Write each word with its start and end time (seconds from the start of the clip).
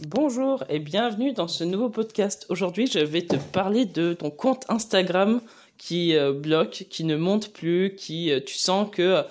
Bonjour 0.00 0.62
et 0.68 0.78
bienvenue 0.78 1.32
dans 1.32 1.48
ce 1.48 1.64
nouveau 1.64 1.88
podcast. 1.88 2.44
Aujourd'hui, 2.50 2.86
je 2.86 2.98
vais 2.98 3.22
te 3.22 3.36
parler 3.36 3.86
de 3.86 4.12
ton 4.12 4.28
compte 4.28 4.66
Instagram 4.68 5.40
qui 5.78 6.14
euh, 6.14 6.34
bloque, 6.34 6.84
qui 6.90 7.04
ne 7.04 7.16
monte 7.16 7.50
plus, 7.54 7.94
qui 7.96 8.30
euh, 8.30 8.40
tu 8.44 8.56
sens 8.56 8.90
que 8.92 9.24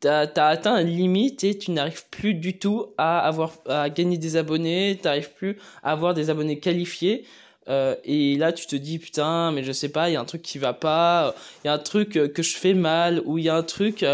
tu 0.00 0.06
as, 0.06 0.30
atteint 0.36 0.78
une 0.78 0.86
limite 0.86 1.42
et 1.42 1.58
tu 1.58 1.72
n'arrives 1.72 2.06
plus 2.10 2.34
du 2.34 2.60
tout 2.60 2.94
à 2.96 3.18
avoir 3.26 3.54
à 3.66 3.90
gagner 3.90 4.18
des 4.18 4.36
abonnés, 4.36 5.00
tu 5.02 5.28
plus 5.30 5.58
à 5.82 5.90
avoir 5.90 6.14
des 6.14 6.30
abonnés 6.30 6.60
qualifiés. 6.60 7.24
Euh, 7.68 7.96
et 8.04 8.36
là, 8.36 8.52
tu 8.52 8.68
te 8.68 8.76
dis 8.76 9.00
putain, 9.00 9.50
mais 9.50 9.64
je 9.64 9.72
sais 9.72 9.88
pas, 9.88 10.10
il 10.10 10.12
y 10.12 10.16
a 10.16 10.20
un 10.20 10.24
truc 10.24 10.42
qui 10.42 10.58
va 10.58 10.74
pas, 10.74 11.34
il 11.64 11.66
y 11.66 11.70
a 11.70 11.72
un 11.72 11.78
truc 11.78 12.10
que 12.10 12.42
je 12.42 12.56
fais 12.56 12.74
mal, 12.74 13.20
ou 13.24 13.38
il 13.38 13.44
y 13.46 13.48
a 13.48 13.56
un 13.56 13.64
truc 13.64 14.04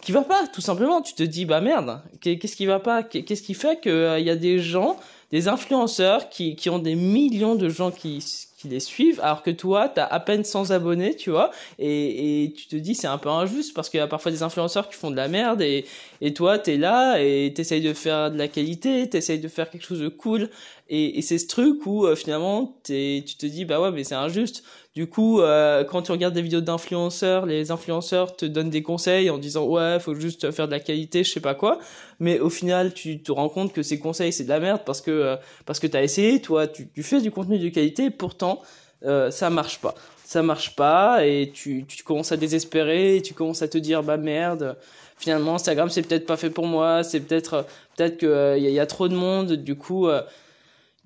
qui 0.00 0.12
va 0.12 0.22
pas, 0.22 0.46
tout 0.46 0.60
simplement. 0.60 1.02
Tu 1.02 1.14
te 1.14 1.22
dis, 1.22 1.44
bah 1.44 1.60
merde, 1.60 2.00
qu'est-ce 2.20 2.56
qui 2.56 2.66
va 2.66 2.80
pas? 2.80 3.02
Qu'est-ce 3.02 3.42
qui 3.42 3.54
fait 3.54 3.80
qu'il 3.80 3.92
euh, 3.92 4.18
y 4.20 4.30
a 4.30 4.36
des 4.36 4.58
gens, 4.58 4.96
des 5.32 5.48
influenceurs 5.48 6.28
qui, 6.28 6.56
qui 6.56 6.70
ont 6.70 6.78
des 6.78 6.94
millions 6.94 7.54
de 7.54 7.68
gens 7.68 7.90
qui, 7.90 8.22
qui 8.58 8.66
les 8.66 8.80
suivent, 8.80 9.20
alors 9.20 9.42
que 9.44 9.52
toi, 9.52 9.88
tu 9.88 10.00
as 10.00 10.06
à 10.06 10.18
peine 10.18 10.42
100 10.42 10.72
abonnés, 10.72 11.14
tu 11.14 11.30
vois, 11.30 11.52
et, 11.78 12.44
et 12.44 12.52
tu 12.52 12.66
te 12.66 12.74
dis, 12.74 12.96
c'est 12.96 13.06
un 13.06 13.16
peu 13.16 13.28
injuste, 13.28 13.72
parce 13.72 13.88
qu'il 13.88 13.98
y 13.98 14.02
a 14.02 14.08
parfois 14.08 14.32
des 14.32 14.42
influenceurs 14.42 14.88
qui 14.88 14.96
font 14.96 15.12
de 15.12 15.16
la 15.16 15.28
merde, 15.28 15.62
et, 15.62 15.84
et 16.20 16.34
toi, 16.34 16.58
tu 16.58 16.72
es 16.72 16.76
là, 16.76 17.18
et 17.20 17.52
tu 17.54 17.60
essayes 17.60 17.80
de 17.80 17.92
faire 17.92 18.32
de 18.32 18.36
la 18.36 18.48
qualité, 18.48 19.08
tu 19.08 19.16
essayes 19.16 19.38
de 19.38 19.46
faire 19.46 19.70
quelque 19.70 19.86
chose 19.86 20.00
de 20.00 20.08
cool, 20.08 20.50
et, 20.88 21.18
et 21.18 21.22
c'est 21.22 21.38
ce 21.38 21.46
truc 21.46 21.84
où, 21.86 22.06
euh, 22.06 22.16
finalement, 22.16 22.78
tu 22.84 23.22
te 23.22 23.46
dis, 23.46 23.64
bah 23.64 23.80
ouais, 23.80 23.90
mais 23.90 24.04
c'est 24.04 24.14
injuste, 24.14 24.64
du 24.98 25.06
coup, 25.06 25.40
euh, 25.40 25.84
quand 25.84 26.02
tu 26.02 26.10
regardes 26.10 26.34
des 26.34 26.42
vidéos 26.42 26.60
d'influenceurs, 26.60 27.46
les 27.46 27.70
influenceurs 27.70 28.34
te 28.34 28.44
donnent 28.44 28.68
des 28.68 28.82
conseils 28.82 29.30
en 29.30 29.38
disant 29.38 29.64
ouais, 29.64 30.00
faut 30.00 30.16
juste 30.16 30.50
faire 30.50 30.66
de 30.66 30.72
la 30.72 30.80
qualité, 30.80 31.22
je 31.22 31.30
sais 31.30 31.38
pas 31.38 31.54
quoi. 31.54 31.78
Mais 32.18 32.40
au 32.40 32.50
final, 32.50 32.92
tu 32.92 33.22
te 33.22 33.30
rends 33.30 33.48
compte 33.48 33.72
que 33.72 33.84
ces 33.84 34.00
conseils 34.00 34.32
c'est 34.32 34.42
de 34.42 34.48
la 34.48 34.58
merde 34.58 34.80
parce 34.84 35.00
que 35.00 35.12
euh, 35.12 35.36
parce 35.66 35.78
que 35.78 35.86
t'as 35.86 36.02
essayé, 36.02 36.40
toi, 36.42 36.66
tu, 36.66 36.88
tu 36.92 37.04
fais 37.04 37.20
du 37.20 37.30
contenu 37.30 37.60
de 37.60 37.68
qualité, 37.68 38.06
et 38.06 38.10
pourtant 38.10 38.60
euh, 39.04 39.30
ça 39.30 39.50
marche 39.50 39.78
pas. 39.78 39.94
Ça 40.24 40.42
marche 40.42 40.74
pas 40.74 41.24
et 41.24 41.52
tu, 41.54 41.84
tu 41.86 42.02
commences 42.02 42.32
à 42.32 42.36
désespérer, 42.36 43.18
et 43.18 43.22
tu 43.22 43.34
commences 43.34 43.62
à 43.62 43.68
te 43.68 43.78
dire 43.78 44.02
bah 44.02 44.16
merde. 44.16 44.76
Finalement, 45.16 45.54
Instagram 45.54 45.90
c'est 45.90 46.02
peut-être 46.02 46.26
pas 46.26 46.36
fait 46.36 46.50
pour 46.50 46.66
moi, 46.66 47.04
c'est 47.04 47.20
peut-être 47.20 47.66
peut-être 47.96 48.16
que 48.18 48.56
il 48.58 48.64
y, 48.64 48.72
y, 48.72 48.80
a 48.80 48.86
trop 48.86 49.06
de 49.06 49.14
monde. 49.14 49.52
Du 49.52 49.76
coup 49.76 50.08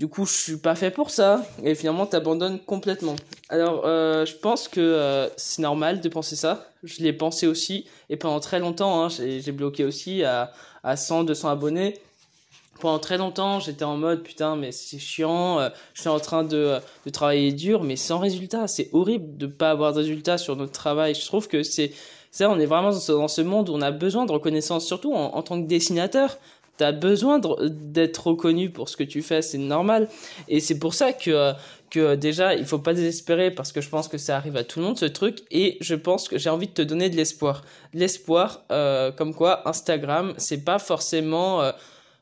du 0.02 0.08
coup 0.08 0.26
je 0.26 0.32
suis 0.32 0.56
pas 0.56 0.74
fait 0.74 0.90
pour 0.90 1.10
ça. 1.10 1.46
Et 1.62 1.76
finalement 1.76 2.06
t'abandonnes 2.06 2.58
complètement. 2.58 3.14
Alors 3.48 3.82
euh, 3.84 4.26
je 4.26 4.34
pense 4.34 4.66
que 4.66 4.80
euh, 4.80 5.28
c'est 5.36 5.62
normal 5.62 6.00
de 6.00 6.08
penser 6.08 6.34
ça. 6.34 6.66
Je 6.82 7.04
l'ai 7.04 7.12
pensé 7.12 7.46
aussi. 7.46 7.86
Et 8.10 8.16
pendant 8.16 8.40
très 8.40 8.58
longtemps 8.58 9.04
hein, 9.04 9.08
j'ai 9.08 9.52
bloqué 9.52 9.84
aussi 9.84 10.24
à, 10.24 10.50
à 10.82 10.96
100 10.96 11.22
200 11.22 11.50
abonnés. 11.50 12.00
Pendant 12.80 12.98
très 12.98 13.16
longtemps 13.16 13.60
j'étais 13.60 13.84
en 13.84 13.96
mode 13.96 14.24
putain 14.24 14.56
mais 14.56 14.72
c'est 14.72 14.98
chiant 14.98 15.60
euh, 15.60 15.68
je 15.94 16.00
suis 16.00 16.10
en 16.10 16.18
train 16.18 16.42
de, 16.42 16.80
de 17.06 17.10
travailler 17.10 17.52
dur 17.52 17.84
mais 17.84 17.94
sans 17.94 18.18
résultat. 18.18 18.66
C'est 18.66 18.88
horrible 18.92 19.36
de 19.36 19.46
pas 19.46 19.70
avoir 19.70 19.92
de 19.92 19.98
résultat 19.98 20.36
sur 20.36 20.56
notre 20.56 20.72
travail. 20.72 21.14
Je 21.14 21.24
trouve 21.24 21.46
que 21.46 21.62
c'est 21.62 21.92
ça 22.32 22.50
on 22.50 22.58
est 22.58 22.66
vraiment 22.66 22.90
dans 22.90 23.28
ce, 23.28 23.42
monde 23.42 23.68
où 23.68 23.74
on 23.74 23.82
a 23.82 23.92
besoin 23.92 24.26
de 24.26 24.32
reconnaissance 24.32 24.84
surtout 24.84 25.14
en 25.14 25.42
tant 25.42 25.62
que 25.62 25.68
dessinateur 25.68 26.38
tu 26.78 26.84
as 26.84 26.92
besoin 26.92 27.40
d'être 27.60 28.26
reconnu 28.26 28.70
pour 28.70 28.88
ce 28.88 28.96
que 28.96 29.04
tu 29.04 29.22
fais, 29.22 29.42
c'est 29.42 29.58
normal. 29.58 30.08
Et 30.48 30.60
c'est 30.60 30.78
pour 30.78 30.94
ça 30.94 31.12
que, 31.12 31.52
que 31.90 32.14
déjà, 32.14 32.54
il 32.54 32.64
faut 32.64 32.78
pas 32.78 32.94
désespérer 32.94 33.50
parce 33.50 33.72
que 33.72 33.80
je 33.80 33.88
pense 33.88 34.08
que 34.08 34.18
ça 34.18 34.36
arrive 34.36 34.56
à 34.56 34.64
tout 34.64 34.80
le 34.80 34.86
monde 34.86 34.98
ce 34.98 35.04
truc. 35.06 35.40
Et 35.50 35.76
je 35.80 35.94
pense 35.94 36.28
que 36.28 36.38
j'ai 36.38 36.50
envie 36.50 36.68
de 36.68 36.72
te 36.72 36.82
donner 36.82 37.10
de 37.10 37.16
l'espoir. 37.16 37.62
L'espoir, 37.92 38.64
euh, 38.72 39.12
comme 39.12 39.34
quoi 39.34 39.68
Instagram, 39.68 40.34
c'est 40.38 40.64
pas 40.64 40.78
forcément. 40.78 41.62
Euh, 41.62 41.72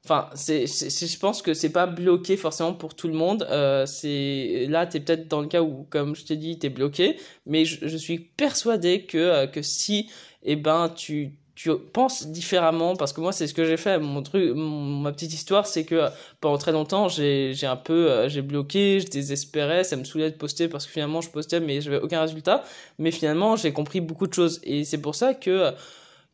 Enfin, 0.04 0.30
c'est, 0.34 0.66
je 0.66 1.18
pense 1.18 1.42
que 1.42 1.52
c'est 1.52 1.72
pas 1.72 1.86
bloqué 1.86 2.36
forcément 2.38 2.72
pour 2.72 2.94
tout 2.94 3.06
le 3.06 3.14
monde. 3.14 3.46
Euh, 3.50 3.84
c'est 3.84 4.66
là, 4.68 4.86
t'es 4.86 5.00
peut-être 5.00 5.28
dans 5.28 5.42
le 5.42 5.46
cas 5.46 5.60
où, 5.60 5.86
comme 5.90 6.16
je 6.16 6.24
t'ai 6.24 6.36
dit, 6.36 6.58
t'es 6.58 6.70
bloqué. 6.70 7.18
Mais 7.46 7.66
je, 7.66 7.86
je, 7.86 7.96
suis 7.98 8.18
persuadé 8.18 9.04
que 9.04 9.18
euh, 9.18 9.46
que 9.46 9.60
si, 9.60 10.10
eh 10.42 10.56
ben, 10.56 10.88
tu 10.88 11.34
tu 11.62 11.70
penses 11.92 12.26
différemment 12.26 12.96
parce 12.96 13.12
que 13.12 13.20
moi 13.20 13.32
c'est 13.32 13.46
ce 13.46 13.52
que 13.52 13.64
j'ai 13.66 13.76
fait. 13.76 13.98
Mon 13.98 14.22
truc 14.22 14.52
ma 14.54 15.12
petite 15.12 15.34
histoire 15.34 15.66
c'est 15.66 15.84
que 15.84 16.08
pendant 16.40 16.56
très 16.56 16.72
longtemps 16.72 17.08
j'ai 17.08 17.52
j'ai 17.52 17.66
un 17.66 17.76
peu 17.76 18.10
euh, 18.10 18.28
j'ai 18.30 18.40
bloqué 18.40 19.00
je 19.00 19.08
désespérais 19.08 19.84
ça 19.84 19.96
me 19.96 20.04
saoulait 20.04 20.30
de 20.30 20.36
poster 20.36 20.68
parce 20.68 20.86
que 20.86 20.92
finalement 20.92 21.20
je 21.20 21.28
postais 21.28 21.60
mais 21.60 21.82
j'avais 21.82 21.98
aucun 22.00 22.22
résultat. 22.22 22.64
Mais 22.98 23.10
finalement 23.10 23.56
j'ai 23.56 23.72
compris 23.74 24.00
beaucoup 24.00 24.26
de 24.26 24.32
choses. 24.32 24.60
Et 24.62 24.84
c'est 24.84 25.02
pour 25.02 25.14
ça 25.14 25.34
que 25.34 25.72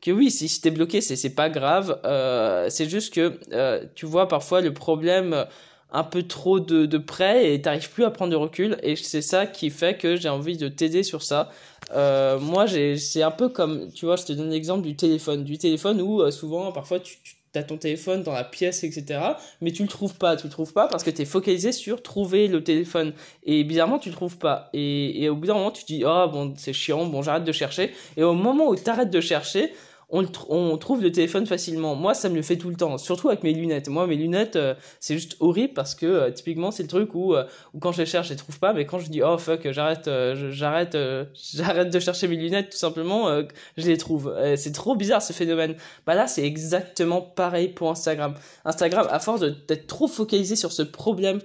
que 0.01 0.13
oui 0.13 0.31
si, 0.31 0.49
si 0.49 0.61
t'es 0.61 0.71
bloqué 0.71 1.01
c'est 1.01 1.17
c'est 1.17 1.35
pas 1.35 1.51
grave. 1.51 1.99
Euh, 2.05 2.67
c'est 2.71 2.89
juste 2.89 3.13
que 3.13 3.41
euh, 3.53 3.85
tu 3.97 4.07
vois 4.07 4.29
parfois 4.29 4.61
le 4.61 4.73
problème 4.73 5.45
un 5.93 6.05
peu 6.05 6.25
trop 6.25 6.61
de, 6.61 6.87
de 6.87 6.99
près 6.99 7.53
et 7.53 7.63
t'arrives 7.63 7.91
plus 7.91 8.05
à 8.05 8.11
prendre 8.11 8.31
de 8.31 8.37
recul 8.37 8.77
et 8.83 8.97
c'est 8.97 9.23
ça 9.23 9.47
qui 9.47 9.71
fait 9.71 9.97
que 9.97 10.17
j'ai 10.17 10.29
envie 10.29 10.57
de 10.57 10.69
t'aider 10.69 11.03
sur 11.03 11.23
ça. 11.23 11.51
Euh, 11.93 12.39
moi, 12.41 12.67
c'est 12.99 13.23
un 13.23 13.31
peu 13.31 13.49
comme, 13.49 13.91
tu 13.93 14.07
vois, 14.07 14.17
je 14.17 14.25
te 14.25 14.33
donne 14.33 14.51
l'exemple 14.51 14.83
du 14.83 14.97
téléphone, 14.97 15.45
du 15.45 15.59
téléphone 15.59 16.01
où 16.01 16.21
euh, 16.21 16.31
souvent, 16.31 16.73
parfois, 16.73 16.99
tu, 16.99 17.19
tu 17.23 17.59
as 17.59 17.63
ton 17.63 17.77
téléphone 17.77 18.23
dans 18.23 18.33
la 18.33 18.45
pièce, 18.45 18.83
etc. 18.85 19.21
Mais 19.61 19.71
tu 19.71 19.83
le 19.83 19.89
trouves 19.89 20.15
pas, 20.15 20.37
tu 20.37 20.47
le 20.47 20.51
trouves 20.51 20.73
pas 20.73 20.89
parce 20.89 21.05
que 21.05 21.11
tu 21.11 21.23
es 21.23 21.25
focalisé 21.25 21.73
sur 21.73 22.03
trouver 22.03 22.49
le 22.49 22.63
téléphone. 22.65 23.13
Et 23.45 23.63
bizarrement, 23.65 23.99
tu 23.99 24.09
le 24.09 24.15
trouves 24.15 24.39
pas. 24.39 24.69
Et, 24.73 25.23
et 25.23 25.29
au 25.29 25.37
bout 25.37 25.47
d'un 25.47 25.55
moment, 25.55 25.71
tu 25.71 25.83
te 25.83 25.87
dis, 25.87 26.03
oh 26.05 26.29
bon, 26.31 26.55
c'est 26.57 26.73
chiant, 26.73 27.07
bon, 27.07 27.23
j'arrête 27.23 27.45
de 27.45 27.53
chercher. 27.53 27.93
Et 28.17 28.25
au 28.25 28.35
moment 28.35 28.69
où 28.69 28.75
tu 28.75 28.83
de 28.83 29.21
chercher, 29.21 29.73
on, 30.09 30.25
on, 30.49 30.79
trouve 30.79 31.03
le 31.03 31.11
téléphone 31.11 31.47
facilement. 31.47 31.97
Moi, 31.97 32.15
ça 32.15 32.29
me 32.29 32.37
le 32.37 32.43
fait 32.43 32.57
tout 32.57 32.71
le 32.71 32.77
temps, 32.77 32.97
surtout 32.97 33.29
avec 33.29 33.43
mes 33.43 33.53
lunettes. 33.53 33.89
Moi, 33.89 34.07
mes 34.07 34.15
lunettes, 34.15 34.55
euh, 34.55 34.75
c'est 35.01 35.15
juste 35.15 35.37
horrible 35.41 35.75
parce 35.75 35.97
que 35.97 36.07
euh, 36.07 36.31
typiquement, 36.31 36.71
c'est 36.71 36.85
le 36.85 36.89
truc 36.89 37.15
où, 37.15 37.35
euh, 37.35 37.45
où 37.75 37.81
quand 37.81 37.91
je 37.91 37.99
les 37.99 38.07
cherche, 38.07 38.29
je 38.29 38.33
les 38.33 38.39
trouve 38.39 38.59
pas, 38.61 38.73
mais 38.73 38.87
quand 38.87 39.01
je 39.01 39.11
dis 39.11 39.23
oh 39.23 39.37
fuck, 39.37 39.69
j'arrête, 39.73 40.09
j'arrête, 40.51 40.97
j'arrête 41.55 41.91
de 41.91 41.99
chercher 41.99 42.29
mes 42.29 42.37
lunettes, 42.37 42.71
tout 42.71 42.79
simplement, 42.79 43.43
je 43.77 43.87
les 43.87 43.97
trouve. 43.97 44.33
c'est 44.57 44.73
trop 44.73 44.95
bizarre 44.95 45.23
ce 45.23 45.33
phénomène. 45.33 45.75
Bah 46.07 46.15
là, 46.15 46.29
c'est 46.29 46.45
exactement 46.45 47.21
pareil 47.21 47.69
pour 47.69 47.91
Instagram. 47.91 48.35
Instagram, 48.65 49.09
à 49.11 49.19
force 49.19 49.41
d'être 49.41 49.89
trop 49.89 50.07
focalisé 50.07 50.55
sur 50.55 50.71
ce 50.71 50.83
problème 50.83 51.41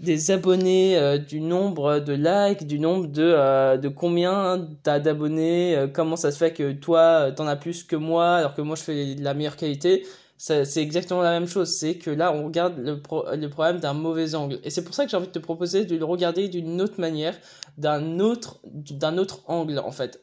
des 0.00 0.30
abonnés, 0.30 0.96
euh, 0.96 1.18
du 1.18 1.40
nombre 1.40 2.00
de 2.00 2.14
likes, 2.14 2.66
du 2.66 2.78
nombre 2.78 3.06
de, 3.06 3.22
euh, 3.22 3.76
de 3.76 3.88
combien 3.88 4.66
t'as 4.82 4.98
d'abonnés, 4.98 5.76
euh, 5.76 5.88
comment 5.88 6.16
ça 6.16 6.32
se 6.32 6.38
fait 6.38 6.52
que 6.54 6.72
toi 6.72 7.30
t'en 7.36 7.46
as 7.46 7.56
plus 7.56 7.84
que 7.84 7.96
moi 7.96 8.36
alors 8.36 8.54
que 8.54 8.62
moi 8.62 8.76
je 8.76 8.82
fais 8.82 9.14
de 9.14 9.22
la 9.22 9.34
meilleure 9.34 9.56
qualité. 9.56 10.06
C'est 10.38 10.78
exactement 10.78 11.20
la 11.20 11.38
même 11.38 11.46
chose, 11.46 11.68
c'est 11.68 11.96
que 11.96 12.10
là 12.10 12.32
on 12.32 12.46
regarde 12.46 12.78
le, 12.78 13.02
le 13.36 13.48
problème 13.50 13.78
d'un 13.78 13.92
mauvais 13.92 14.34
angle. 14.34 14.58
Et 14.64 14.70
c'est 14.70 14.82
pour 14.82 14.94
ça 14.94 15.04
que 15.04 15.10
j'ai 15.10 15.16
envie 15.18 15.26
de 15.26 15.32
te 15.32 15.38
proposer 15.38 15.84
de 15.84 15.94
le 15.98 16.04
regarder 16.06 16.48
d'une 16.48 16.80
autre 16.80 16.98
manière, 16.98 17.36
d'un 17.76 18.20
autre, 18.20 18.58
d'un 18.64 19.18
autre 19.18 19.42
angle 19.48 19.78
en 19.78 19.90
fait. 19.90 20.18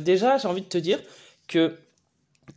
déjà 0.00 0.38
j'ai 0.38 0.48
envie 0.48 0.62
de 0.62 0.66
te 0.66 0.78
dire 0.78 0.98
que 1.46 1.76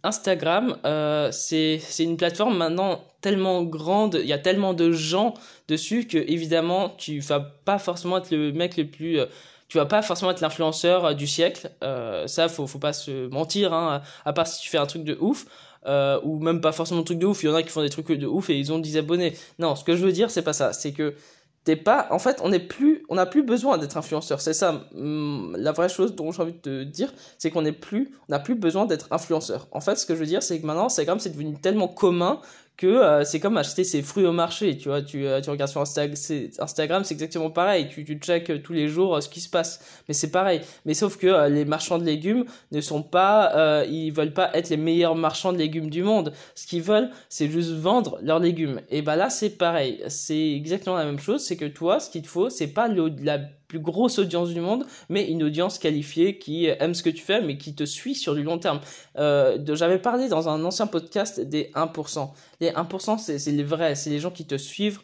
Instagram, 0.03 0.77
euh, 0.85 1.31
c'est 1.31 1.79
une 1.99 2.17
plateforme 2.17 2.57
maintenant 2.57 3.01
tellement 3.21 3.63
grande, 3.63 4.19
il 4.21 4.27
y 4.27 4.33
a 4.33 4.37
tellement 4.37 4.73
de 4.73 4.91
gens 4.91 5.33
dessus 5.69 6.07
que 6.07 6.17
évidemment 6.17 6.93
tu 6.97 7.19
vas 7.19 7.39
pas 7.39 7.79
forcément 7.79 8.17
être 8.17 8.31
le 8.31 8.51
mec 8.51 8.75
le 8.75 8.85
plus, 8.85 9.19
euh, 9.19 9.25
tu 9.73 9.79
vas 9.79 9.85
pas 9.85 10.03
forcément 10.03 10.29
être 10.29 10.41
l'influenceur 10.41 11.05
euh, 11.05 11.13
du 11.13 11.25
siècle. 11.25 11.71
Euh, 11.83 12.27
ça, 12.27 12.47
faut 12.47 12.67
faut 12.67 12.77
pas 12.77 12.93
se 12.93 13.27
mentir, 13.29 13.73
hein, 13.73 14.03
à 14.23 14.31
part 14.31 14.45
si 14.45 14.61
tu 14.61 14.69
fais 14.69 14.77
un 14.77 14.85
truc 14.85 15.03
de 15.03 15.17
ouf. 15.19 15.45
Euh, 15.85 16.19
ou 16.23 16.39
même 16.39 16.61
pas 16.61 16.71
forcément 16.71 17.01
un 17.01 17.03
truc 17.03 17.19
de 17.19 17.25
ouf, 17.25 17.43
il 17.43 17.47
y 17.47 17.49
en 17.49 17.55
a 17.55 17.63
qui 17.63 17.69
font 17.69 17.81
des 17.81 17.89
trucs 17.89 18.07
de 18.07 18.25
ouf 18.25 18.49
et 18.49 18.57
ils 18.57 18.71
ont 18.71 18.79
10 18.79 18.97
abonnés. 18.97 19.35
Non, 19.59 19.75
ce 19.75 19.83
que 19.83 19.95
je 19.97 20.05
veux 20.05 20.13
dire, 20.13 20.31
c'est 20.31 20.43
pas 20.43 20.53
ça. 20.53 20.71
C'est 20.71 20.93
que 20.93 21.15
t'es 21.63 21.75
pas 21.75 22.07
en 22.11 22.19
fait 22.19 22.39
on 22.43 22.49
n'est 22.49 22.59
plus 22.59 23.05
on 23.09 23.15
n'a 23.15 23.25
plus 23.25 23.43
besoin 23.43 23.77
d'être 23.77 23.95
influenceur 23.97 24.41
c'est 24.41 24.53
ça 24.53 24.85
hum, 24.95 25.55
la 25.57 25.71
vraie 25.71 25.89
chose 25.89 26.15
dont 26.15 26.31
j'ai 26.31 26.41
envie 26.41 26.53
de 26.53 26.57
te 26.57 26.83
dire 26.83 27.13
c'est 27.37 27.51
qu'on 27.51 27.61
n'est 27.61 27.71
plus 27.71 28.11
n'a 28.29 28.39
plus 28.39 28.55
besoin 28.55 28.85
d'être 28.85 29.07
influenceur. 29.11 29.67
En 29.71 29.79
fait 29.79 29.95
ce 29.95 30.05
que 30.05 30.15
je 30.15 30.19
veux 30.19 30.25
dire 30.25 30.43
c'est 30.43 30.59
que 30.59 30.65
maintenant 30.65 30.89
c'est 30.89 31.05
c'est 31.19 31.29
devenu 31.29 31.53
tellement 31.55 31.87
commun 31.87 32.39
que 32.77 32.87
euh, 32.87 33.23
c'est 33.23 33.39
comme 33.39 33.57
acheter 33.57 33.83
ses 33.83 34.01
fruits 34.01 34.25
au 34.25 34.31
marché, 34.31 34.77
tu 34.77 34.89
vois, 34.89 35.01
tu, 35.01 35.27
euh, 35.27 35.41
tu 35.41 35.49
regardes 35.49 35.69
sur 35.69 35.81
Instagram, 35.81 37.03
c'est 37.03 37.13
exactement 37.13 37.51
pareil, 37.51 37.87
tu, 37.87 38.03
tu 38.03 38.15
checkes 38.15 38.49
euh, 38.49 38.59
tous 38.59 38.73
les 38.73 38.87
jours 38.87 39.21
ce 39.21 39.29
qui 39.29 39.41
se 39.41 39.49
passe, 39.49 40.01
mais 40.07 40.13
c'est 40.13 40.31
pareil. 40.31 40.61
Mais 40.85 40.93
sauf 40.93 41.17
que 41.17 41.47
les 41.49 41.65
marchands 41.65 41.99
de 41.99 42.03
légumes 42.03 42.45
ne 42.71 42.81
sont 42.81 43.03
pas, 43.03 43.83
ils 43.85 44.11
veulent 44.11 44.33
pas 44.33 44.49
être 44.55 44.69
les 44.69 44.77
meilleurs 44.77 45.15
marchands 45.15 45.53
de 45.53 45.57
légumes 45.57 45.89
du 45.89 46.03
monde. 46.03 46.33
Ce 46.55 46.65
qu'ils 46.65 46.81
veulent, 46.81 47.09
c'est 47.29 47.49
juste 47.49 47.71
vendre 47.71 48.17
leurs 48.21 48.39
légumes. 48.39 48.81
Et 48.89 49.01
bah 49.01 49.15
là, 49.15 49.29
c'est 49.29 49.51
pareil, 49.51 50.03
c'est 50.07 50.51
exactement 50.51 50.95
la 50.95 51.05
même 51.05 51.19
chose, 51.19 51.43
c'est 51.45 51.57
que 51.57 51.65
toi, 51.65 51.99
ce 51.99 52.09
qu'il 52.09 52.23
te 52.23 52.27
faut, 52.27 52.49
c'est 52.49 52.67
pas 52.67 52.87
le, 52.87 53.13
la 53.21 53.39
plus 53.73 53.79
grosse 53.79 54.19
audience 54.19 54.49
du 54.49 54.61
monde, 54.61 54.85
mais 55.09 55.27
une 55.27 55.41
audience 55.41 55.79
qualifiée 55.79 56.37
qui 56.37 56.67
aime 56.67 56.93
ce 56.93 57.01
que 57.01 57.09
tu 57.09 57.23
fais, 57.23 57.41
mais 57.41 57.57
qui 57.57 57.73
te 57.73 57.85
suit 57.85 58.13
sur 58.13 58.35
du 58.35 58.43
long 58.43 58.59
terme. 58.59 58.79
Euh, 59.17 59.57
J'avais 59.73 59.97
parlé 59.97 60.29
dans 60.29 60.47
un 60.47 60.63
ancien 60.63 60.85
podcast 60.85 61.39
des 61.39 61.71
1%. 61.73 62.29
Les 62.61 62.69
1%, 62.69 63.17
c'est 63.17 63.51
les 63.51 63.63
vrais, 63.63 63.95
c'est 63.95 64.11
les 64.11 64.19
gens 64.19 64.29
qui 64.29 64.45
te 64.45 64.57
suivent 64.57 64.99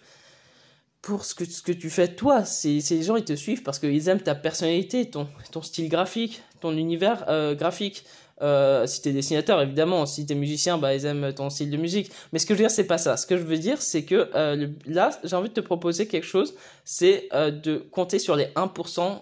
pour 1.01 1.25
ce 1.25 1.33
que, 1.33 1.45
ce 1.45 1.63
que 1.63 1.71
tu 1.71 1.89
fais 1.89 2.09
toi. 2.09 2.45
C'est 2.45 2.79
les 2.91 3.01
gens, 3.01 3.15
ils 3.15 3.25
te 3.25 3.35
suivent 3.35 3.63
parce 3.63 3.79
qu'ils 3.79 4.07
aiment 4.07 4.21
ta 4.21 4.35
personnalité, 4.35 5.09
ton, 5.09 5.27
ton 5.51 5.63
style 5.63 5.89
graphique, 5.89 6.43
ton 6.59 6.77
univers 6.77 7.25
euh, 7.27 7.55
graphique. 7.55 8.03
Euh, 8.41 8.87
si 8.87 9.01
t'es 9.01 9.11
dessinateur, 9.11 9.61
évidemment. 9.61 10.05
Si 10.05 10.25
t'es 10.25 10.35
musicien, 10.35 10.77
bah, 10.77 10.93
ils 10.95 11.05
aiment 11.05 11.33
ton 11.33 11.49
style 11.49 11.69
de 11.69 11.77
musique. 11.77 12.11
Mais 12.31 12.39
ce 12.39 12.45
que 12.45 12.53
je 12.53 12.59
veux 12.59 12.63
dire, 12.63 12.71
c'est 12.71 12.87
pas 12.87 12.97
ça. 12.97 13.17
Ce 13.17 13.25
que 13.25 13.37
je 13.37 13.43
veux 13.43 13.57
dire, 13.57 13.81
c'est 13.81 14.03
que 14.03 14.29
euh, 14.35 14.67
là, 14.85 15.11
j'ai 15.23 15.35
envie 15.35 15.49
de 15.49 15.53
te 15.53 15.59
proposer 15.61 16.07
quelque 16.07 16.25
chose. 16.25 16.55
C'est 16.85 17.27
euh, 17.33 17.51
de 17.51 17.77
compter 17.77 18.19
sur 18.19 18.35
les 18.35 18.45
1% 18.55 19.21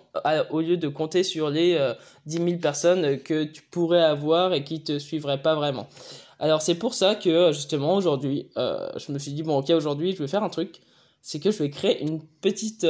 au 0.52 0.62
lieu 0.62 0.78
de 0.78 0.88
compter 0.88 1.24
sur 1.24 1.50
les 1.50 1.78
10 2.26 2.38
000 2.38 2.58
personnes 2.58 3.20
que 3.20 3.44
tu 3.44 3.62
pourrais 3.64 4.04
avoir 4.04 4.54
et 4.54 4.64
qui 4.64 4.84
te 4.84 5.00
suivraient 5.00 5.42
pas 5.42 5.56
vraiment. 5.56 5.88
Alors, 6.40 6.62
c'est 6.62 6.76
pour 6.76 6.94
ça 6.94 7.16
que, 7.16 7.52
justement, 7.52 7.96
aujourd'hui, 7.96 8.50
je 8.56 9.12
me 9.12 9.20
suis 9.20 9.32
dit, 9.32 9.44
bon, 9.44 9.58
ok, 9.58 9.70
aujourd'hui, 9.72 10.14
je 10.14 10.20
vais 10.20 10.28
faire 10.28 10.44
un 10.44 10.50
truc. 10.50 10.82
C'est 11.22 11.40
que 11.40 11.52
je 11.52 11.58
vais 11.58 11.70
créer 11.70 12.04
une 12.04 12.22
petite 12.42 12.86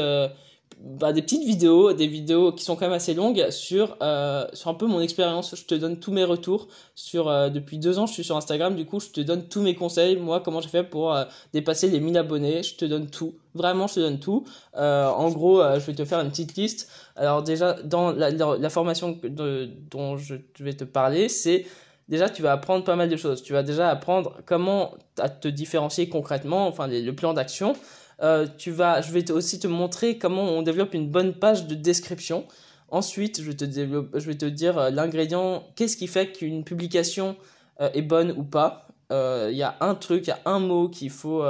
bah, 0.80 1.12
des 1.12 1.24
petites 1.24 1.44
vidéos, 1.44 1.92
des 1.94 2.06
vidéos 2.06 2.52
qui 2.52 2.64
sont 2.64 2.76
quand 2.76 2.86
même 2.86 2.94
assez 2.94 3.16
longues 3.16 3.50
sur, 3.50 3.98
euh, 4.04 4.46
sur 4.54 4.70
un 4.70 4.76
peu 4.76 4.86
mon 4.86 5.02
expérience. 5.02 5.56
Je 5.56 5.66
te 5.66 5.74
donne 5.74 6.00
tous 6.00 6.12
mes 6.12 6.24
retours 6.24 6.68
sur, 6.94 7.28
euh, 7.30 7.50
depuis 7.50 7.80
deux 7.80 7.98
ans, 7.98 8.06
je 8.06 8.14
suis 8.14 8.24
sur 8.24 8.38
Instagram, 8.38 8.76
du 8.76 8.86
coup, 8.86 9.00
je 9.00 9.10
te 9.10 9.22
donne 9.22 9.48
tous 9.48 9.62
mes 9.62 9.74
conseils, 9.74 10.18
moi, 10.18 10.40
comment 10.40 10.62
j'ai 10.62 10.70
fait 10.70 10.84
pour 10.84 11.14
euh, 11.14 11.26
dépasser 11.52 11.90
les 11.90 12.00
1000 12.00 12.18
abonnés. 12.18 12.62
Je 12.62 12.76
te 12.76 12.86
donne 12.86 13.10
tout. 13.10 13.36
Vraiment, 13.56 13.88
je 13.88 13.96
te 13.96 14.00
donne 14.00 14.20
tout. 14.20 14.46
en 14.76 15.30
gros, 15.32 15.64
je 15.64 15.80
vais 15.80 15.96
te 15.96 16.06
faire 16.06 16.20
une 16.20 16.30
petite 16.30 16.56
liste. 16.56 16.90
Alors 17.16 17.42
déjà, 17.42 17.74
dans 17.74 18.12
la, 18.12 18.70
formation 18.70 19.20
dont 19.24 20.16
je 20.18 20.36
vais 20.60 20.74
te 20.74 20.84
parler, 20.84 21.28
c'est 21.28 21.66
déjà 22.08 22.30
tu 22.30 22.44
vas 22.44 22.52
apprendre 22.52 22.84
pas 22.84 22.96
mal 22.96 23.10
de 23.10 23.16
choses. 23.18 23.42
Tu 23.42 23.54
vas 23.54 23.64
déjà 23.64 23.90
apprendre 23.90 24.38
comment 24.46 24.94
te 25.42 25.48
différencier 25.48 26.08
concrètement, 26.08 26.68
enfin 26.68 26.88
le 26.88 27.12
plan 27.14 27.34
d'action. 27.34 27.76
Euh, 28.22 28.48
tu 28.58 28.72
vas, 28.72 29.02
je 29.02 29.12
vais 29.12 29.30
aussi 29.32 29.60
te 29.60 29.68
montrer 29.68 30.18
comment 30.18 30.44
on 30.44 30.62
développe 30.62 30.94
une 30.94 31.10
bonne 31.10 31.34
page 31.34 31.68
de 31.68 31.76
description. 31.76 32.48
Ensuite, 32.90 33.42
je 33.42 33.52
vais 33.52 34.36
te, 34.36 34.46
dire 34.46 34.78
euh, 34.78 34.90
l'ingrédient, 34.90 35.64
qu'est-ce 35.76 35.98
qui 35.98 36.08
fait 36.08 36.32
qu'une 36.32 36.64
publication 36.64 37.36
euh, 37.82 37.90
est 37.94 38.02
bonne 38.02 38.32
ou 38.32 38.44
pas. 38.44 38.88
Il 39.10 39.56
y 39.56 39.64
a 39.64 39.78
un 39.80 39.96
truc, 39.96 40.28
il 40.28 40.32
y 40.32 40.34
a 40.34 40.40
un 40.46 40.60
mot 40.60 40.90
qu'il 40.90 41.10
faut 41.10 41.42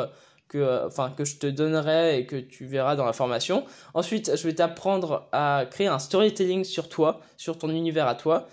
que, 0.47 0.85
enfin, 0.85 1.11
que 1.17 1.25
je 1.25 1.37
te 1.37 1.47
donnerai 1.47 2.19
et 2.19 2.25
que 2.27 2.35
tu 2.35 2.67
verras 2.67 2.95
dans 2.95 3.05
la 3.05 3.13
formation. 3.13 3.65
Ensuite, 3.95 4.37
je 4.37 4.43
vais 4.43 4.53
t'apprendre 4.53 5.27
à 5.31 5.65
créer 5.67 5.87
un 5.87 5.97
storytelling 5.97 6.63
sur 6.63 6.87
toi, 6.87 7.19
sur 7.35 7.57
ton 7.57 7.69
univers 7.69 8.07
à 8.07 8.13
toi. 8.13 8.47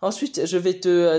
Ensuite, 0.00 0.46
je 0.46 0.56
vais 0.58 0.74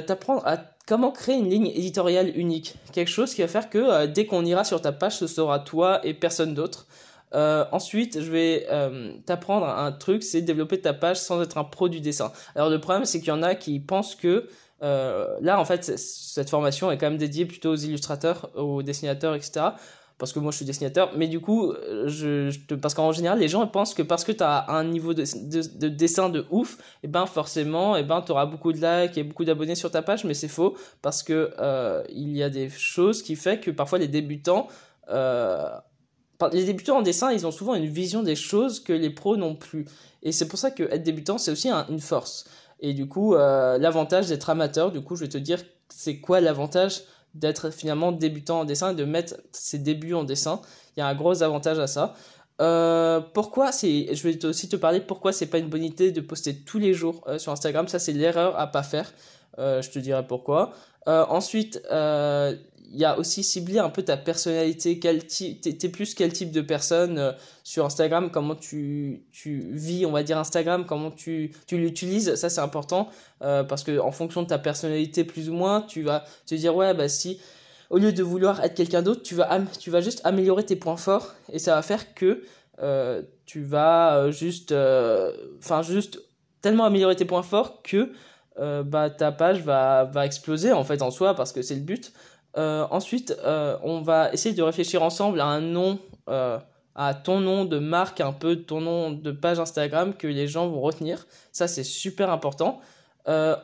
t'apprendre 0.06 0.48
à 0.48 0.56
Comment 0.88 1.12
créer 1.12 1.36
une 1.36 1.50
ligne 1.50 1.68
éditoriale 1.68 2.31
unique? 2.38 2.75
Quelque 2.94 3.10
chose 3.10 3.34
qui 3.34 3.42
va 3.42 3.50
faire 3.50 3.69
que 3.69 3.78
euh, 3.78 4.07
dès 4.07 4.25
qu'on 4.25 4.45
ira 4.45 4.63
sur 4.63 4.81
ta 4.81 4.94
page, 4.94 5.18
ce 5.18 5.28
sera 5.28 5.60
toi 5.60 6.00
et 6.06 6.13
personne 6.13 6.54
d'autre. 6.54 6.88
Euh, 7.36 7.66
ensuite, 7.74 8.22
je 8.22 8.31
vais 8.31 8.66
euh, 8.72 9.12
t'apprendre 9.25 9.66
un 9.66 9.92
truc, 9.92 10.24
c'est 10.24 10.42
développer 10.42 10.80
ta 10.80 10.94
page 10.94 11.18
sans 11.18 11.42
être 11.42 11.57
un 11.57 11.66
pro 11.66 11.89
du 11.89 12.00
dessin. 12.00 12.31
Alors 12.56 12.69
le 12.69 12.80
problème, 12.80 13.04
c'est 13.04 13.19
qu'il 13.19 13.28
y 13.28 13.34
en 13.34 13.44
a 13.44 13.54
qui 13.54 13.81
pensent 13.81 14.16
que 14.16 14.48
là, 14.80 15.60
en 15.60 15.66
fait, 15.66 15.84
cette 15.84 16.50
formation 16.50 16.89
est 16.89 16.98
quand 16.98 17.10
même 17.10 17.18
dédiée 17.18 17.45
plutôt 17.45 17.72
aux 17.72 17.75
illustrateurs, 17.75 18.50
aux 18.56 18.81
dessinateurs, 18.81 19.36
etc 19.36 19.72
parce 20.18 20.34
que 20.34 20.40
moi 20.40 20.52
je 20.52 20.58
suis 20.58 20.66
dessinateur, 20.66 21.12
mais 21.16 21.28
du 21.28 21.40
coup, 21.40 21.74
je, 22.06 22.50
je 22.50 22.75
parce 22.75 22.94
qu'en 22.94 23.12
général, 23.12 23.40
les 23.40 23.48
gens 23.48 23.66
pensent 23.68 23.94
que 23.94 24.02
parce 24.02 24.24
que 24.24 24.31
tu 24.31 24.44
as 24.44 24.69
un 24.69 24.84
niveau 24.84 25.14
de, 25.14 25.24
de, 25.24 25.88
dessin 25.88 26.30
de 26.30 26.46
ouf, 26.50 26.75
et 26.75 26.81
eh 27.04 27.08
ben 27.08 27.25
forcément, 27.25 27.96
et 27.96 28.02
eh 28.02 28.04
ben 28.04 28.22
tu 28.22 28.31
auras 28.31 28.46
beaucoup 28.46 28.74
de 28.74 28.80
likes 28.80 29.18
et 29.18 29.24
beaucoup 29.24 29.46
d'abonnés 29.46 29.75
sur 29.75 29.92
ta 29.92 30.02
page, 30.02 30.25
mais 30.25 30.34
c'est 30.34 30.48
faux, 30.48 30.75
parce 31.02 31.22
que 31.24 31.54
euh, 31.60 32.04
il 32.10 32.36
y 32.36 32.42
a 32.42 32.50
des 32.50 32.69
choses 32.69 33.22
qui 33.22 33.36
fait 33.36 33.60
que 33.60 33.69
parfois 33.69 34.00
les 34.00 34.08
débutants, 34.08 34.68
euh, 35.10 35.69
les 36.52 36.66
débutants 36.66 36.98
en 36.98 37.02
dessin, 37.02 37.31
ils 37.31 37.46
ont 37.46 37.52
souvent 37.52 37.75
une 37.75 37.88
vision 37.88 38.24
des 38.24 38.36
choses 38.36 38.80
que 38.80 38.94
les 38.94 39.10
pros 39.10 39.38
n'ont 39.38 39.56
plus. 39.56 39.86
Et 40.24 40.31
c'est 40.31 40.48
pour 40.48 40.60
ça 40.60 40.72
que 40.72 40.84
être 40.84 41.04
débutant, 41.04 41.38
c'est 41.38 41.52
aussi 41.52 41.70
une 41.70 42.00
force. 42.00 42.46
Et 42.80 42.94
du 42.94 43.08
coup, 43.08 43.36
euh, 43.36 43.78
l'avantage 43.78 44.28
d'être 44.28 44.50
amateur, 44.50 44.92
du 44.92 45.02
coup, 45.02 45.16
je 45.16 45.22
vais 45.22 45.30
te 45.30 45.38
dire 45.38 45.60
c'est 45.90 46.20
quoi 46.20 46.42
l'avantage? 46.42 47.02
D'être 47.39 47.69
finalement 47.69 48.12
débutant 48.12 48.62
en 48.62 48.66
dessin 48.66 48.92
et 48.92 48.95
de 48.95 49.06
mettre 49.06 49.36
ses 49.51 49.80
débuts 49.80 50.13
en 50.13 50.24
dessin. 50.24 50.62
Il 50.95 51.00
y 51.00 51.04
a 51.04 51.07
un 51.07 51.16
gros 51.16 51.44
avantage 51.44 51.80
à 51.80 51.88
ça. 51.88 52.16
Euh, 52.60 53.22
pourquoi 53.34 53.72
c'est, 53.72 54.16
je 54.16 54.28
vais 54.28 54.44
aussi 54.45 54.68
te 54.68 54.75
parler 54.75 55.00
pourquoi 55.00 55.31
c'est 55.31 55.45
pas 55.45 55.60
une 55.60 55.69
bonne 55.69 55.84
idée 55.84 56.12
de 56.12 56.22
poster 56.22 56.56
tous 56.56 56.80
les 56.80 56.94
jours 56.94 57.24
euh, 57.28 57.38
sur 57.38 57.51
Instagram. 57.51 57.88
Ça 57.88 58.00
c'est 58.00 58.13
l'erreur 58.13 58.60
à 58.60 58.68
pas 58.68 58.84
faire. 58.84 59.12
Euh, 59.60 59.81
je 59.81 59.89
te 59.92 60.00
dirai 60.00 60.25
pourquoi. 60.25 60.74
ensuite, 61.06 61.81
il 62.92 63.00
y 63.00 63.06
a 63.06 63.18
aussi 63.18 63.44
ciblé 63.44 63.80
un 63.80 63.89
peu 63.89 64.04
ta 64.04 64.18
personnalité, 64.18 65.00
quel 65.00 65.25
t'es 65.25 65.89
plus 65.89 66.13
quel 66.13 66.31
type 66.31 66.51
de 66.51 66.62
personne 66.62 67.18
euh, 67.18 67.31
sur 67.63 67.86
Instagram, 67.86 68.31
comment 68.31 68.56
tu, 68.56 69.25
vis, 69.34 70.06
on 70.06 70.12
va 70.12 70.24
dire 70.24 70.38
Instagram, 70.38 70.86
comment 70.86 71.12
tu, 71.12 71.54
tu 71.68 71.78
l'utilises, 71.78 72.36
ça 72.36 72.50
c'est 72.50 72.62
important, 72.62 73.10
euh, 73.42 73.63
parce 73.63 73.84
que 73.84 74.00
en 74.00 74.12
fonction 74.12 74.44
de 74.44 74.48
ta 74.48 74.57
personnalité 74.57 75.24
plus 75.24 75.50
ou 75.50 75.54
moins, 75.54 75.81
tu 75.81 76.04
vas 76.04 76.24
te 76.45 76.56
dire 76.56 76.75
ouais 76.75 76.94
bah 76.94 77.10
si, 77.10 77.39
au 77.89 77.98
lieu 77.98 78.13
de 78.13 78.24
vouloir 78.24 78.63
être 78.63 78.75
quelqu'un 78.75 79.01
d'autre, 79.01 79.22
tu 79.22 79.36
vas, 79.36 79.60
tu 79.80 79.89
vas 79.89 80.01
juste 80.01 80.22
améliorer 80.24 80.66
tes 80.66 80.75
points 80.75 80.98
forts, 80.98 81.36
et 81.51 81.60
ça 81.60 81.75
va 81.75 81.81
faire 81.81 82.13
que 82.13 82.44
euh, 82.81 83.22
tu 83.45 83.63
vas 83.63 84.31
juste, 84.31 84.74
enfin 85.60 85.81
juste 85.81 86.22
tellement 86.62 86.86
améliorer 86.86 87.16
tes 87.16 87.25
points 87.25 87.44
forts 87.44 87.81
que 87.81 88.12
bah 88.84 89.12
ta 89.12 89.31
page 89.31 89.62
va, 89.62 90.06
va 90.06 90.25
exploser 90.25 90.72
en 90.72 90.84
fait 90.84 91.01
en 91.01 91.12
soi, 91.12 91.36
parce 91.36 91.51
que 91.51 91.62
c'est 91.62 91.75
le 91.75 91.81
but. 91.81 92.13
Euh, 92.58 92.88
ensuite, 92.92 93.38
euh, 93.44 93.78
on 93.84 94.02
va 94.02 94.32
essayer 94.32 94.56
de 94.56 94.64
réfléchir 94.64 95.04
ensemble 95.04 95.42
à 95.42 95.46
un 95.46 95.62
nom, 95.62 96.00
euh, 96.30 96.58
à 96.96 97.14
ton 97.14 97.40
nom 97.40 97.66
de 97.66 97.78
marque, 97.78 98.22
un 98.22 98.34
peu 98.34 98.58
ton 98.58 98.82
nom 98.82 99.12
de 99.12 99.32
page 99.32 99.60
Instagram 99.60 100.14
que 100.16 100.28
les 100.28 100.48
gens 100.48 100.68
vont 100.68 100.82
retenir. 100.82 101.28
Ça, 101.52 101.68
c'est 101.68 101.84
super 101.84 102.30
important. 102.30 102.82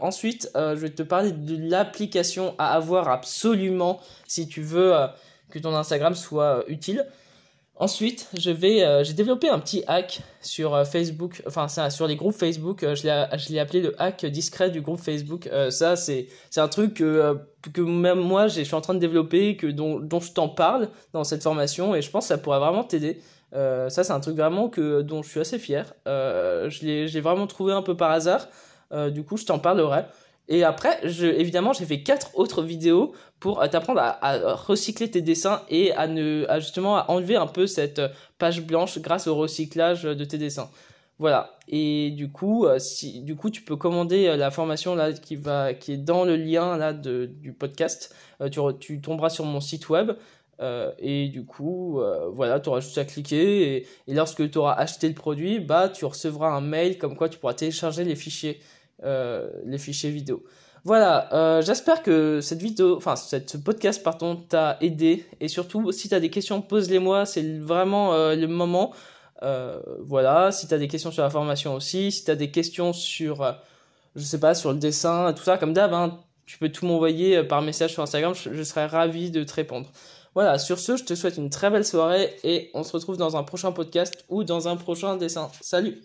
ensuite, 0.02 0.52
je 0.56 0.76
vais 0.76 0.90
te 0.90 1.04
parler 1.04 1.32
de 1.32 1.56
l'application 1.70 2.54
à 2.58 2.74
avoir 2.74 3.08
absolument 3.08 4.02
si 4.28 4.48
tu 4.48 4.62
veux 4.62 4.94
que 5.50 5.58
ton 5.58 5.74
Instagram 5.74 6.16
soit 6.16 6.66
utile. 6.68 7.08
Ensuite, 7.76 8.30
euh, 8.36 9.04
j'ai 9.04 9.14
développé 9.14 9.50
un 9.50 9.58
petit 9.58 9.84
hack 9.88 10.22
sur 10.42 10.76
euh, 10.76 10.86
Facebook, 10.86 11.42
enfin 11.48 11.68
sur 11.90 12.06
les 12.06 12.16
groupes 12.16 12.36
Facebook. 12.36 12.84
Euh, 12.84 12.94
je 12.94 13.04
l'ai, 13.52 13.60
appelé 13.60 13.82
le 13.82 14.00
hack 14.00 14.26
discret 14.28 14.70
du 14.70 14.82
groupe 14.82 15.00
Facebook. 15.00 15.50
ça, 15.72 15.96
c'est, 15.96 16.28
un 16.56 16.68
truc 16.68 16.94
que, 16.94 17.82
même 17.82 18.20
moi, 18.20 18.48
je 18.48 18.62
suis 18.62 18.76
en 18.76 18.82
train 18.82 18.94
de 18.94 19.00
développer, 19.00 19.58
que 19.58 19.66
dont, 19.68 20.00
je 20.20 20.32
t'en 20.32 20.50
parle 20.50 20.90
dans 21.14 21.24
cette 21.24 21.42
formation, 21.42 21.96
et 21.96 22.04
je 22.04 22.12
pense 22.12 22.26
que 22.26 22.28
ça 22.30 22.38
pourrait 22.38 22.60
vraiment 22.60 22.84
t'aider. 22.84 23.20
ça, 23.52 23.90
c'est 23.90 24.12
un 24.12 24.20
truc 24.20 24.38
vraiment 24.38 24.70
que 24.70 25.02
dont 25.02 25.24
je 25.24 25.30
suis 25.30 25.40
assez 25.40 25.58
fier. 25.58 25.94
je 26.06 26.86
l'ai 26.86 27.22
vraiment 27.22 27.48
trouvé 27.48 27.74
un 27.74 27.82
peu 27.82 27.98
par 27.98 28.12
hasard. 28.12 28.48
du 29.12 29.24
coup, 29.24 29.36
je 29.36 29.46
t'en 29.46 29.58
parlerai. 29.58 30.04
Et 30.50 30.64
après, 30.64 31.00
je, 31.04 31.26
évidemment, 31.26 31.74
j'ai 31.74 31.86
fait 31.86 32.04
quatre 32.04 32.38
autres 32.38 32.64
vidéos 32.64 33.14
pour 33.40 33.62
euh, 33.62 33.68
t'apprendre 33.68 34.02
à, 34.02 34.56
recycler 34.56 35.10
tes 35.10 35.22
dessins 35.22 35.62
et 35.70 35.94
à 35.94 36.08
ne, 36.08 36.46
justement 36.60 36.98
à 36.98 37.10
enlever 37.10 37.36
un 37.36 37.48
peu 37.48 37.66
cette 37.66 38.00
euh, 38.00 38.10
page 38.40 38.62
blanche 38.62 39.00
grâce 39.00 39.28
au 39.28 39.36
recyclage 39.36 40.04
de 40.04 40.26
tes 40.26 40.38
dessins. 40.38 40.70
Voilà. 41.18 41.58
Et 41.70 42.12
du 42.12 42.30
coup, 42.30 42.66
euh, 42.66 42.78
si, 42.80 43.22
du 43.22 43.36
coup, 43.36 43.50
tu 43.50 43.62
peux 43.62 43.78
commander 43.78 44.36
la 44.36 44.52
formation 44.52 44.96
là 44.96 45.14
qui 45.14 45.38
va, 45.38 45.74
qui 45.74 45.94
est 45.94 45.98
dans 45.98 46.26
le 46.26 46.36
lien 46.36 46.78
là 46.78 46.92
de, 46.92 47.26
du 47.26 47.54
podcast. 47.54 48.14
tu, 48.52 48.60
tu 48.80 49.00
tomberas 49.00 49.30
sur 49.30 49.46
mon 49.46 49.62
site 49.62 49.88
web. 49.90 50.12
et 51.00 51.30
du 51.30 51.46
coup, 51.46 52.02
voilà, 52.34 52.60
tu 52.60 52.70
auras 52.70 52.80
juste 52.82 52.98
à 52.98 53.06
cliquer 53.06 53.78
et, 53.78 53.88
et 54.08 54.14
lorsque 54.14 54.50
tu 54.50 54.58
auras 54.58 54.74
acheté 54.74 55.08
le 55.08 55.14
produit, 55.14 55.60
bah, 55.60 55.90
tu 55.90 56.06
recevras 56.06 56.50
un 56.50 56.62
mail 56.62 56.98
comme 56.98 57.16
quoi 57.16 57.30
tu 57.30 57.38
pourras 57.38 57.54
télécharger 57.54 58.04
les 58.04 58.16
fichiers 58.16 58.60
euh, 59.04 59.50
les 59.66 59.78
fichiers 59.78 60.12
vidéo. 60.12 60.44
Voilà, 60.86 61.34
euh, 61.34 61.62
j'espère 61.62 62.04
que 62.04 62.42
cette 62.42 62.62
vidéo, 62.62 62.98
enfin 62.98 63.16
cette 63.16 63.64
podcast 63.64 64.04
pardon, 64.04 64.36
t'a 64.36 64.78
aidé 64.82 65.26
et 65.40 65.48
surtout 65.48 65.92
si 65.92 66.10
tu 66.10 66.16
as 66.16 66.20
des 66.20 66.30
questions, 66.30 66.62
pose-les-moi, 66.62 67.26
c'est 67.26 67.58
vraiment 67.60 68.14
euh, 68.14 68.36
le 68.36 68.48
moment. 68.48 68.94
voilà, 70.02 70.52
si 70.52 70.68
tu 70.68 70.74
as 70.74 70.78
des 70.78 70.88
questions 70.88 71.12
sur 71.12 71.24
la 71.24 71.30
formation 71.30 71.76
aussi, 71.76 72.12
si 72.12 72.24
tu 72.26 72.32
as 72.32 72.36
des 72.36 72.52
questions 72.52 72.94
sur 72.94 73.56
je 74.16 74.24
sais 74.24 74.40
pas 74.40 74.56
sur 74.56 74.72
le 74.72 74.80
dessin, 74.80 75.34
tout 75.34 75.44
ça 75.44 75.58
comme 75.58 75.74
d'hab, 75.74 75.94
hein, 75.94 76.20
tu 76.46 76.58
peux 76.58 76.70
tout 76.70 76.86
m'envoyer 76.86 77.44
par 77.44 77.62
message 77.62 77.92
sur 77.94 78.04
Instagram, 78.04 78.34
je, 78.36 78.54
je 78.54 78.64
serai 78.64 78.86
ravi 78.86 79.32
de 79.32 79.44
te 79.44 79.54
répondre. 79.54 79.90
Voilà, 80.36 80.58
sur 80.58 80.80
ce, 80.80 80.98
je 80.98 81.04
te 81.04 81.14
souhaite 81.14 81.38
une 81.38 81.50
très 81.50 81.70
belle 81.70 81.86
soirée 81.86 82.36
et 82.44 82.72
on 82.74 82.84
se 82.84 82.92
retrouve 82.94 83.18
dans 83.18 83.38
un 83.38 83.44
prochain 83.44 83.72
podcast 83.72 84.26
ou 84.30 84.44
dans 84.44 84.68
un 84.68 84.78
prochain 84.78 85.16
dessin. 85.18 85.50
Salut 85.62 86.02